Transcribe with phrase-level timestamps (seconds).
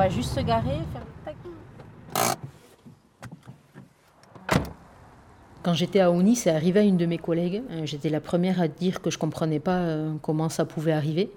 [0.00, 1.34] va juste se garer, faire.
[5.62, 7.62] Quand j'étais à Ouni, c'est arrivé à une de mes collègues.
[7.70, 11.30] Euh, J'étais la première à dire que je comprenais pas euh, comment ça pouvait arriver.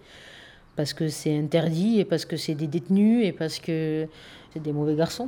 [0.77, 4.07] Parce que c'est interdit et parce que c'est des détenus et parce que
[4.53, 5.27] c'est des mauvais garçons.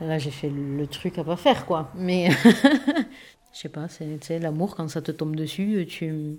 [0.00, 1.92] Là, j'ai fait le truc à pas faire, quoi.
[1.94, 2.30] Mais
[3.52, 6.36] je sais pas, c'est l'amour quand ça te tombe dessus, tu.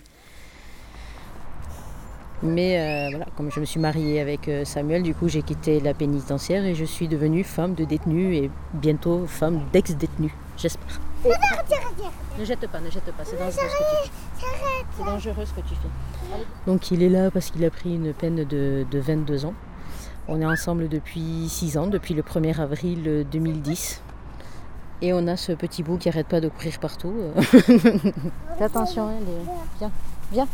[2.41, 5.79] Mais euh, voilà, comme je me suis mariée avec euh, Samuel, du coup, j'ai quitté
[5.81, 10.99] la pénitentiaire et je suis devenue femme de détenu et bientôt femme d'ex-détenu, j'espère.
[12.39, 14.85] Ne jette pas, ne jette pas, c'est dangereux ce que tu fais.
[14.97, 16.45] C'est dangereux ce que tu fais.
[16.65, 19.53] Donc il est là parce qu'il a pris une peine de, de 22 ans.
[20.29, 24.01] On est ensemble depuis 6 ans, depuis le 1er avril 2010.
[25.01, 27.13] Et on a ce petit bout qui arrête pas de courir partout.
[27.41, 29.91] Fais attention, hein, les- viens,
[30.31, 30.47] viens.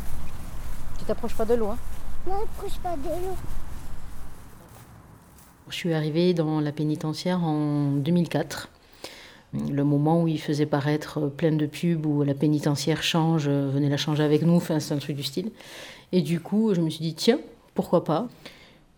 [1.05, 1.67] Tu t'approches pas de l'eau.
[1.67, 1.77] hein.
[2.25, 3.35] N'approche pas de l'eau.
[5.69, 8.69] Je suis arrivée dans la pénitentiaire en 2004.
[9.53, 13.87] Le moment où il faisait paraître plein de pubs, où la pénitentiaire change, euh, venez
[13.87, 15.51] la changer avec nous, enfin c'est un truc du style.
[16.11, 17.39] Et du coup, je me suis dit, tiens,
[17.75, 18.27] pourquoi pas?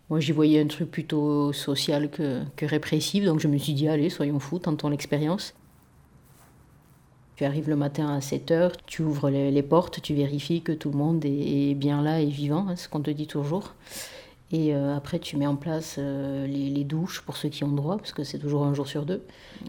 [0.08, 3.86] Moi, j'y voyais un truc plutôt social que, que répressif, donc je me suis dit,
[3.86, 5.52] allez, soyons fous, tentons l'expérience.
[7.38, 10.96] Tu arrives le matin à 7h, tu ouvres les, portes, tu vérifies que tout le
[10.96, 13.74] monde est, bien là et vivant, hein, ce qu'on te dit toujours.
[14.50, 17.96] Et euh, après, tu mets en place euh, les, douches pour ceux qui ont droit,
[17.96, 19.24] parce que c'est toujours un jour sur deux.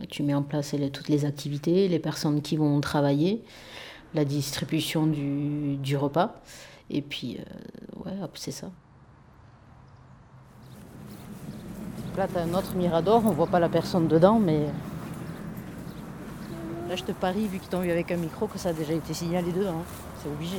[0.10, 3.44] Tu mets en place toutes les activités, les personnes qui vont travailler,
[4.16, 6.42] la distribution du, repas.
[6.90, 8.72] Et puis, euh, ouais, c'est ça.
[12.18, 14.66] Là, tu as un autre mirador, on voit pas la personne dedans, mais.
[16.90, 18.94] Là, je te parie, vu qu'ils t'ont vu avec un micro, que ça a déjà
[18.94, 19.78] été signalé dedans.
[19.78, 19.84] hein.
[20.24, 20.58] C'est obligé.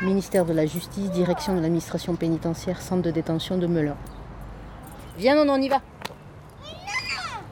[0.00, 3.98] Ministère de la Justice, direction de l'administration pénitentiaire, centre de détention de Melun.
[5.18, 5.82] Viens, non, on y va.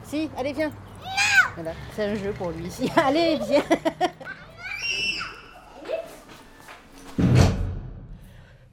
[0.03, 0.71] Si, allez, viens.
[1.53, 2.91] Voilà, c'est un jeu pour lui ici.
[2.97, 3.61] Allez, viens.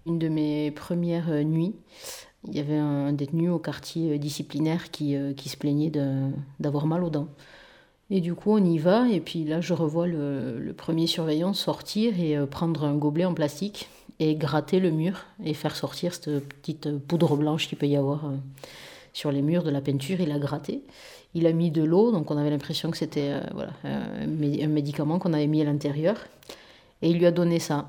[0.06, 1.74] Une de mes premières euh, nuits,
[2.48, 5.92] il y avait un détenu au quartier euh, disciplinaire qui, euh, qui se plaignait
[6.60, 7.28] d'avoir mal aux dents.
[8.08, 12.20] Et du coup, on y va, et puis là, je revois le, premier surveillant sortir
[12.20, 13.88] et euh, prendre un gobelet en plastique
[14.20, 18.32] et gratter le mur et faire sortir cette petite poudre blanche qu'il peut y avoir
[19.12, 20.20] sur les murs de la peinture.
[20.20, 20.82] Il a gratté.
[21.34, 24.26] Il a mis de l'eau, donc on avait l'impression que c'était voilà, un
[24.68, 26.16] médicament qu'on avait mis à l'intérieur.
[27.02, 27.88] Et il lui a donné ça.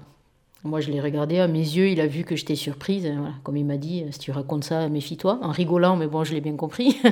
[0.63, 3.06] Moi, je l'ai regardé à mes yeux, il a vu que j'étais surprise.
[3.06, 6.23] et voilà, comme il m'a dit, si tu racontes ça, méfie-toi, en rigolant, mais bon,
[6.23, 6.97] je l'ai bien compris.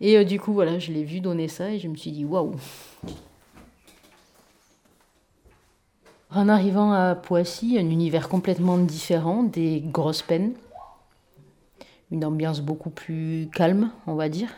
[0.00, 2.24] Et euh, du coup, voilà, je l'ai vu donner ça et je me suis dit,
[2.24, 2.54] waouh.
[6.30, 10.52] En arrivant à Poissy, un univers complètement différent, des grosses peines,
[12.10, 14.50] une ambiance beaucoup plus calme, on va dire,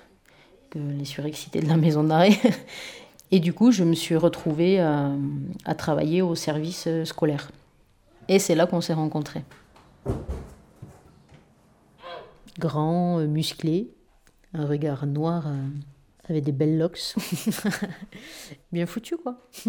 [0.70, 2.36] que les surexcités de la maison d'arrêt.
[3.30, 5.12] Et du coup, je me suis retrouvée à,
[5.66, 7.50] à travailler au service euh, scolaire.
[8.28, 9.44] Et c'est là qu'on s'est rencontrés.
[12.58, 13.90] Grand, euh, musclé,
[14.54, 15.66] un regard noir euh,
[16.28, 17.14] avec des belles locks.
[18.72, 19.36] Bien foutu, quoi.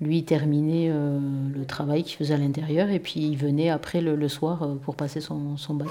[0.00, 1.18] Lui, il terminait euh,
[1.54, 4.74] le travail qu'il faisait à l'intérieur et puis il venait après le, le soir euh,
[4.74, 5.88] pour passer son, son bac.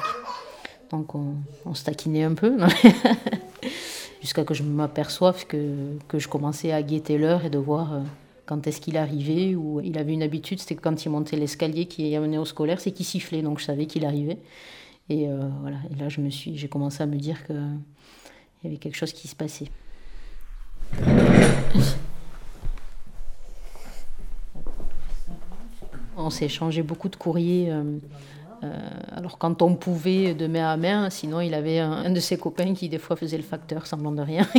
[0.91, 1.33] Donc on,
[1.65, 2.55] on se taquinait un peu.
[4.21, 8.01] Jusqu'à que je m'aperçoive que, que je commençais à guetter l'heure et de voir
[8.45, 9.55] quand est-ce qu'il arrivait.
[9.55, 12.91] Ou il avait une habitude, c'était quand il montait l'escalier qui amenait au scolaire, c'est
[12.91, 13.41] qu'il sifflait.
[13.41, 14.37] Donc je savais qu'il arrivait.
[15.09, 15.77] Et euh, voilà.
[15.91, 18.95] Et là, je me suis, j'ai commencé à me dire que il y avait quelque
[18.95, 19.69] chose qui se passait.
[26.17, 27.71] On s'est échangé beaucoup de courriers.
[27.71, 27.99] euh,
[28.63, 32.37] euh, alors quand on pouvait de main à main, sinon il avait un, de ses
[32.37, 34.47] copains qui des fois faisait le facteur semblant de rien.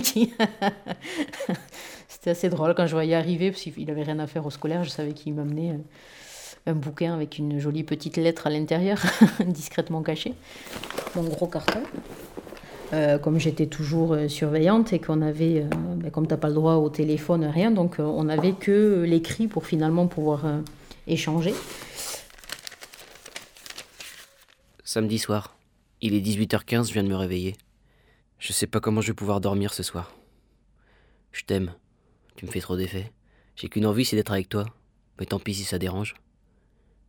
[2.26, 4.82] C'était assez drôle quand je voyais arriver, parce qu'il avait rien à faire au scolaire,
[4.82, 8.98] je savais qu'il m'amenait euh, un bouquin avec une jolie petite lettre à l'intérieur,
[9.46, 10.34] discrètement cachée,
[11.14, 11.78] mon gros carton.
[12.92, 16.74] Euh, comme j'étais toujours euh, surveillante et qu'on avait, ben, comme t'as pas le droit
[16.74, 20.46] au téléphone, rien, donc on n'avait que l'écrit pour finalement pouvoir
[21.06, 21.54] échanger.
[24.82, 25.54] Samedi soir.
[26.00, 27.56] Il est 18h15, je viens de me réveiller.
[28.40, 30.12] Je sais pas comment je vais pouvoir dormir ce soir.
[31.30, 31.70] Je t'aime.
[32.36, 33.12] Tu me fais trop d'effet.
[33.56, 34.64] J'ai qu'une envie, c'est d'être avec toi.
[35.18, 36.14] Mais tant pis si ça dérange.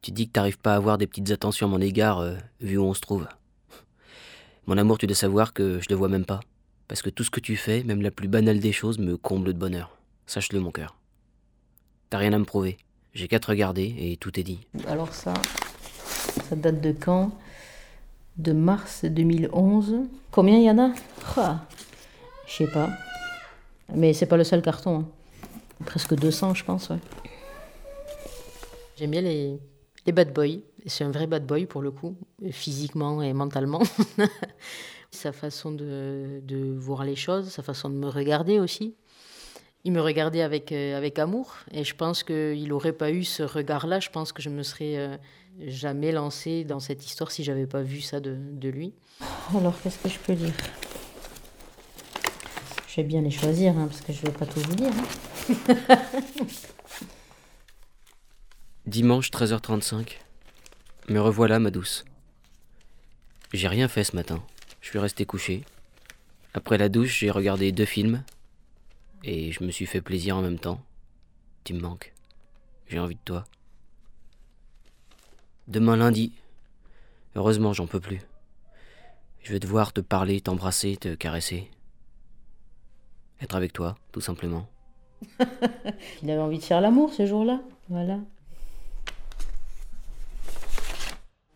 [0.02, 2.78] Tu dis que t'arrives pas à avoir des petites attentions à mon égard, euh, vu
[2.78, 3.28] où on se trouve.
[4.68, 6.40] Mon amour, tu dois savoir que je le vois même pas.
[6.88, 9.54] Parce que tout ce que tu fais, même la plus banale des choses, me comble
[9.54, 9.98] de bonheur.
[10.26, 10.96] Sache-le, mon cœur.
[12.10, 12.78] T'as rien à me prouver.
[13.14, 14.60] J'ai qu'à te regarder et tout est dit.
[14.88, 15.34] Alors ça,
[16.50, 17.32] ça date de quand?
[18.38, 19.96] De mars 2011.
[20.32, 20.94] Combien il y en a?
[22.46, 22.90] Je sais pas.
[23.94, 25.00] Mais c'est pas le seul carton.
[25.00, 25.06] hein.
[25.86, 26.98] Presque 200, je pense, ouais.
[28.98, 29.60] J'aime bien les,
[30.06, 30.60] les bad boys.
[30.86, 32.16] C'est un vrai bad boy pour le coup,
[32.52, 33.82] physiquement et mentalement.
[35.12, 38.96] sa façon de, de voir les choses, sa façon de me regarder aussi.
[39.84, 43.44] Il me regardait avec, euh, avec amour et je pense qu'il n'aurait pas eu ce
[43.44, 44.00] regard-là.
[44.00, 45.18] Je pense que je me serais euh,
[45.66, 48.94] jamais lancée dans cette histoire si j'avais pas vu ça de, de lui.
[49.56, 50.54] Alors, qu'est-ce que je peux dire?
[52.88, 54.92] Je vais bien les choisir hein, parce que je vais pas tout vous dire.
[54.92, 55.04] hein.
[58.86, 60.18] Dimanche 13h35.
[61.10, 62.04] Me revoilà, ma douce.
[63.54, 64.44] J'ai rien fait ce matin.
[64.82, 65.64] Je suis resté couché.
[66.54, 68.24] Après la douche, j'ai regardé deux films.
[69.24, 70.84] Et je me suis fait plaisir en même temps.
[71.64, 72.14] Tu me manques.
[72.88, 73.46] J'ai envie de toi.
[75.68, 76.34] Demain lundi.
[77.36, 78.22] Heureusement, j'en peux plus.
[79.44, 81.72] Je vais te voir, te parler, t'embrasser, te caresser.
[83.42, 84.68] Être avec toi, tout simplement.
[86.24, 87.60] Il avait envie de faire l'amour ce jour-là.
[87.90, 88.20] Voilà.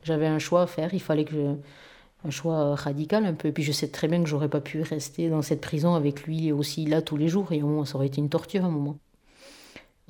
[0.04, 0.94] J'avais un choix à faire.
[0.94, 2.28] Il fallait que je...
[2.28, 3.50] un choix radical un peu.
[3.50, 6.24] Et puis je sais très bien que j'aurais pas pu rester dans cette prison avec
[6.24, 7.52] lui aussi là tous les jours.
[7.52, 8.98] Et au moins, ça aurait été une torture à un moment.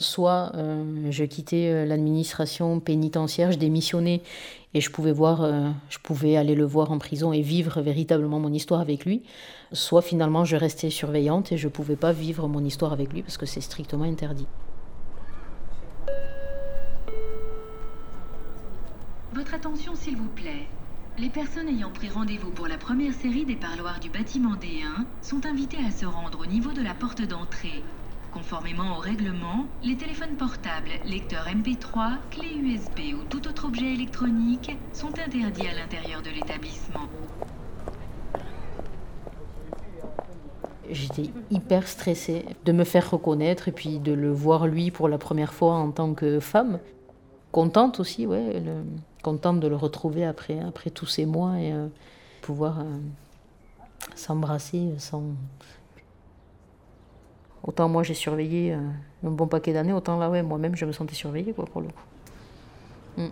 [0.01, 4.23] Soit euh, je quittais euh, l'administration pénitentiaire, je démissionnais
[4.73, 8.39] et je pouvais voir, euh, je pouvais aller le voir en prison et vivre véritablement
[8.39, 9.21] mon histoire avec lui.
[9.73, 13.37] Soit finalement je restais surveillante et je pouvais pas vivre mon histoire avec lui parce
[13.37, 14.47] que c'est strictement interdit.
[19.33, 20.67] Votre attention, s'il vous plaît.
[21.19, 25.45] Les personnes ayant pris rendez-vous pour la première série des parloirs du bâtiment D1 sont
[25.45, 27.83] invitées à se rendre au niveau de la porte d'entrée.
[28.33, 34.77] Conformément au règlement, les téléphones portables, lecteurs MP3, clés USB ou tout autre objet électronique
[34.93, 37.09] sont interdits à l'intérieur de l'établissement.
[40.89, 45.17] J'étais hyper stressée de me faire reconnaître et puis de le voir lui pour la
[45.17, 46.79] première fois en tant que femme.
[47.51, 48.63] Contente aussi, ouais,
[49.23, 51.87] contente de le retrouver après, après tous ces mois et euh,
[52.41, 52.83] pouvoir euh,
[54.15, 55.23] s'embrasser sans.
[57.63, 58.79] Autant moi j'ai surveillé euh,
[59.23, 61.87] un bon paquet d'années, autant là, ouais, moi-même je me sentais surveillée, quoi, pour le
[61.87, 62.03] coup.
[63.17, 63.31] Il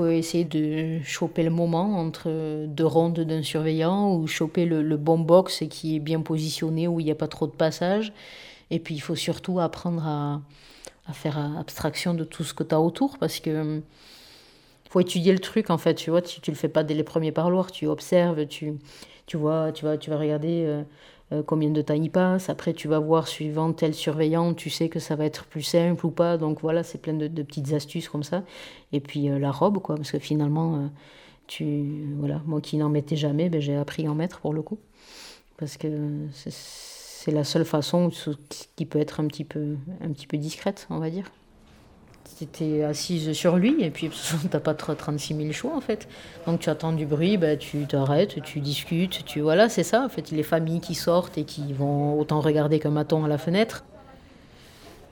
[0.00, 5.18] faut essayer de choper le moment entre deux rondes d'un surveillant ou choper le, bon
[5.18, 8.12] box qui est bien positionné, où il n'y a pas trop de passage.
[8.70, 10.40] Et puis il faut surtout apprendre à,
[11.08, 13.82] à faire abstraction de tout ce que tu as autour parce que
[14.88, 17.04] faut étudier le truc en fait, tu vois, tu, tu le fais pas dès les
[17.04, 18.74] premiers parloirs, tu observes, tu,
[19.26, 20.82] tu vois, tu vas, tu vas regarder euh,
[21.32, 24.88] euh, combien de temps il passe, après tu vas voir suivant tel surveillant, tu sais
[24.88, 27.72] que ça va être plus simple ou pas, donc voilà, c'est plein de, de petites
[27.72, 28.44] astuces comme ça.
[28.92, 30.90] Et puis euh, la robe, quoi, parce que finalement,
[31.46, 34.62] tu, voilà, moi qui n'en mettais jamais, ben, j'ai appris à en mettre pour le
[34.62, 34.78] coup,
[35.58, 35.88] parce que
[36.32, 38.10] c'est- c'est la seule façon
[38.76, 41.30] qui peut être un petit peu, un petit peu discrète, on va dire.
[42.36, 44.10] T'étais assise sur lui et puis
[44.50, 46.08] t'as pas trop 36 000 choix en fait.
[46.46, 50.08] Donc tu attends du bruit, bah, tu t'arrêtes, tu discutes, tu voilà, c'est ça en
[50.08, 50.30] fait.
[50.30, 53.84] Les familles qui sortent et qui vont autant regarder qu'un maton à la fenêtre.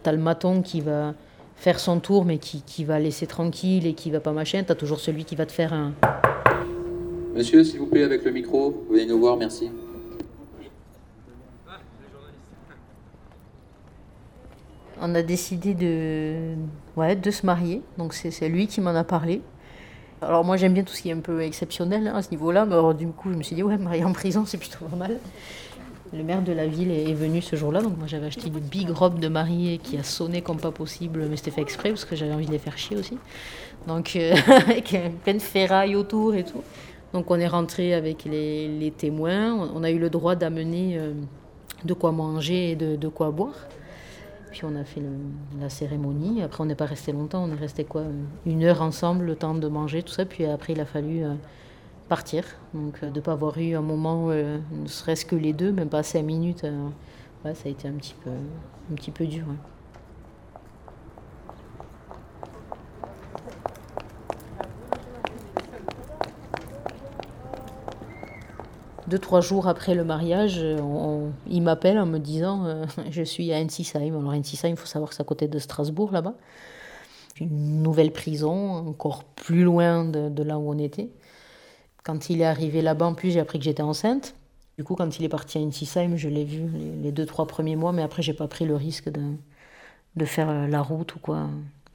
[0.02, 1.14] T'as le maton qui va
[1.56, 4.62] faire son tour mais qui, qui va laisser tranquille et qui va pas machin.
[4.64, 5.94] T'as toujours celui qui va te faire un.
[7.34, 9.70] Monsieur, s'il vous plaît, avec le micro, venez nous voir, merci.
[15.02, 16.54] On a décidé de,
[16.96, 17.82] ouais, de se marier.
[17.98, 19.42] Donc c'est lui qui m'en a parlé.
[20.22, 22.66] Alors moi j'aime bien tout ce qui est un peu exceptionnel hein, à ce niveau-là.
[22.66, 25.18] Mais du coup je me suis dit ouais marier en prison c'est plutôt pas mal.
[26.12, 27.82] Le maire de la ville est venu ce jour-là.
[27.82, 31.26] Donc moi j'avais acheté une big robe de mariée qui a sonné comme pas possible.
[31.28, 33.18] Mais c'était fait exprès parce que j'avais envie de les faire chier aussi.
[33.86, 36.62] Donc euh, avec plein de ferrailles autour et tout.
[37.12, 39.54] Donc on est rentré avec les, témoins.
[39.54, 41.12] On on a eu le droit d'amener euh,
[41.84, 43.54] de quoi manger et de, de quoi boire.
[44.50, 45.02] Puis on a fait
[45.60, 46.42] la cérémonie.
[46.42, 47.44] Après, on n'est pas resté longtemps.
[47.44, 48.04] On est resté quoi
[48.44, 50.24] Une heure ensemble, le temps de manger, tout ça.
[50.24, 51.34] Puis après, il a fallu euh,
[52.08, 52.44] partir.
[52.72, 55.72] Donc, euh, de ne pas avoir eu un moment, euh, ne serait-ce que les deux,
[55.72, 56.66] même pas cinq minutes,
[57.44, 59.44] ça a été un petit peu, un petit peu dur.
[69.08, 73.22] Deux, trois jours après le mariage, euh, on- il m'appelle en me disant euh, Je
[73.22, 74.16] suis à Ensisheim.
[74.18, 76.34] Alors, Ensisheim, il faut savoir que c'est à côté de Strasbourg, là-bas.
[77.40, 81.10] Une nouvelle prison, encore plus loin de, de là où on était.
[82.02, 84.34] Quand il est arrivé là-bas, en plus, j'ai appris que j'étais enceinte.
[84.78, 87.46] Du coup, quand il est parti à Intisheim, je l'ai vu les, les, deux, trois
[87.46, 89.22] premiers mois, mais après, j'ai pas pris le risque de,
[90.16, 91.46] de faire euh, la route ou quoi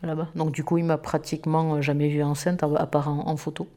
[0.03, 0.27] là-bas.
[0.35, 3.67] Donc, du coup, il m'a pratiquement jamais vu enceinte, à part en, en photo.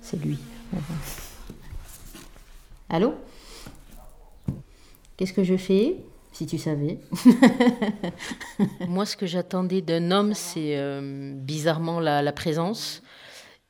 [0.00, 0.38] C'est lui.
[2.92, 3.14] Allô?
[5.16, 5.98] Qu'est-ce que je fais
[6.32, 6.98] si tu savais?
[8.88, 13.04] Moi, ce que j'attendais d'un homme, c'est euh, bizarrement la, la, présence.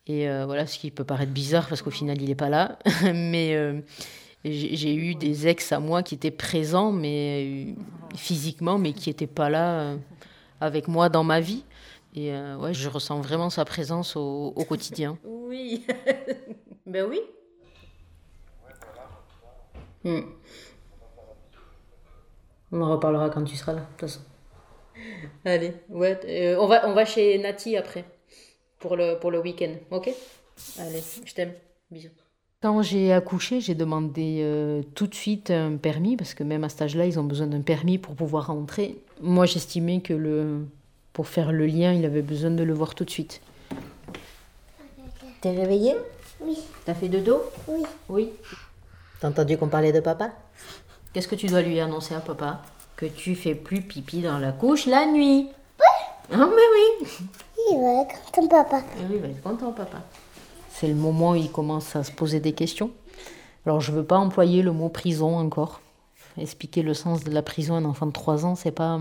[0.07, 2.79] Et euh, voilà, ce qui peut paraître bizarre parce qu'au final, il n'est pas là.
[3.15, 3.83] mais euh,
[4.47, 7.75] j'ai eu des ex à moi qui étaient présents, mais
[8.17, 9.97] physiquement, mais qui n'étaient pas là
[10.63, 11.65] avec moi dans ma vie.
[12.15, 15.19] Et ouais, je ressens vraiment sa présence au, au quotidien.
[15.25, 15.85] Oui.
[16.87, 17.21] ben oui.
[20.05, 20.21] Hmm.
[22.73, 24.21] On en reparlera quand tu seras là, de toute façon.
[25.45, 28.05] Allez, ouais, euh, on, va, on va chez Nati après,
[28.79, 30.11] pour le, pour le week-end, ok?
[30.79, 31.53] Allez, je t'aime,
[31.91, 32.11] bisous.
[32.63, 36.69] Quand j'ai accouché, j'ai demandé euh, tout de suite un permis, parce que même à
[36.69, 38.99] cet âge-là, ils ont besoin d'un permis pour pouvoir rentrer.
[39.21, 40.67] Moi, j'estimais que le,
[41.15, 43.41] pour faire le lien, il avait besoin de le voir tout de suite.
[45.41, 45.97] T'es réveillée?
[46.43, 46.59] Oui.
[46.85, 47.43] T'as fait dodo?
[47.67, 47.83] Oui.
[48.11, 48.29] Oui?
[49.21, 50.31] T'as entendu qu'on parlait de papa?
[51.13, 52.63] Qu'est-ce que tu dois lui annoncer à papa?
[52.97, 55.49] Que tu fais plus pipi dans la couche la nuit.
[55.79, 55.87] Oui.
[56.33, 57.09] Ah, mais oui.
[57.71, 58.83] Il va être content, papa.
[58.97, 59.99] Oui, il va être content, papa.
[60.71, 62.91] C'est le moment où il commence à se poser des questions.
[63.67, 65.81] Alors, je veux pas employer le mot prison encore.
[66.39, 68.99] Expliquer le sens de la prison à un enfant de 3 ans, c'est pas.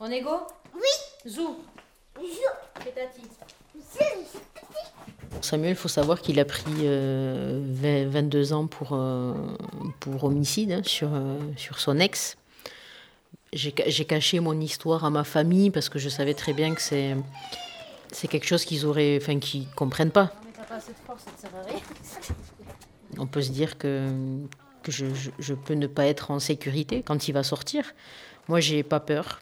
[0.00, 0.30] On est go?
[0.74, 1.30] Oui.
[1.30, 1.56] Zou.
[2.16, 2.24] Zou.
[3.90, 4.14] C'est
[5.40, 9.34] Samuel, il faut savoir qu'il a pris euh, 20, 22 ans pour, euh,
[10.00, 12.36] pour homicide hein, sur, euh, sur son ex.
[13.52, 17.16] J'ai caché mon histoire à ma famille parce que je savais très bien que c'est
[18.12, 20.32] c'est quelque chose qu'ils auraient, enfin qu'ils comprennent pas.
[23.18, 24.06] On peut se dire que,
[24.82, 27.94] que je, je, je, peux ne pas être en sécurité quand il va sortir.
[28.48, 29.40] Moi, j'ai pas peur.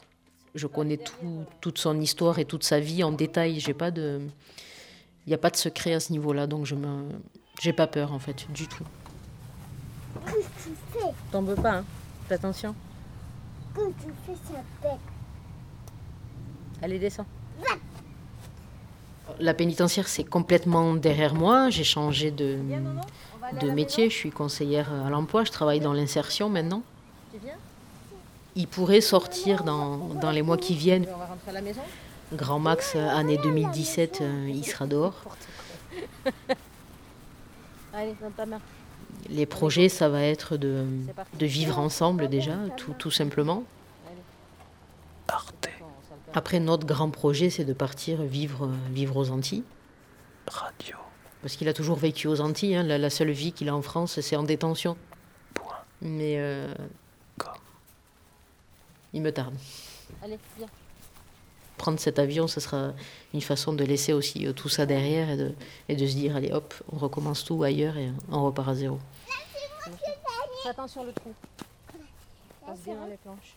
[0.54, 3.60] Je connais tout, toute son histoire et toute sa vie en détail.
[3.60, 4.20] J'ai pas de
[5.26, 7.08] il n'y a pas de secret à ce niveau-là, donc je me,
[7.60, 8.84] j'ai pas peur en fait, du tout.
[10.24, 11.84] Qu'est-ce que tu fais T'en veux pas, hein
[12.28, 12.74] Fais attention.
[13.74, 14.88] Quand tu fais ça.
[16.82, 17.26] Allez, descends.
[19.40, 21.68] La pénitentiaire, c'est complètement derrière moi.
[21.70, 22.58] J'ai changé de,
[23.60, 24.08] de métier.
[24.08, 25.44] Je suis conseillère à l'emploi.
[25.44, 26.82] Je travaille dans l'insertion maintenant.
[27.32, 27.56] Tu viens?
[28.54, 31.06] Il pourrait sortir dans, dans les mois qui viennent.
[31.12, 31.82] On va rentrer à la maison
[32.32, 35.14] Grand max, année 2017, euh, il sera dehors.
[37.94, 38.60] Allez, dans ta main.
[39.30, 40.84] Les projets, ça va être de,
[41.38, 43.62] de vivre ensemble déjà, tout, tout simplement.
[45.28, 45.68] Arte.
[46.34, 49.64] Après, notre grand projet, c'est de partir vivre, vivre aux Antilles.
[50.48, 50.96] Radio.
[51.42, 52.74] Parce qu'il a toujours vécu aux Antilles.
[52.74, 52.82] Hein.
[52.82, 54.96] La, la, seule vie qu'il a en France, c'est en détention.
[55.54, 55.76] Point.
[56.02, 56.74] Mais euh,
[57.38, 57.52] Comme.
[59.12, 59.54] il me tarde.
[60.22, 60.68] Allez, viens
[61.76, 62.92] prendre cet avion, ce sera
[63.34, 65.54] une façon de laisser aussi tout ça derrière et de,
[65.88, 68.98] et de se dire, allez hop, on recommence tout ailleurs et on repart à zéro.
[70.68, 71.32] Attention le trou.
[72.66, 73.54] Passe bien les planches.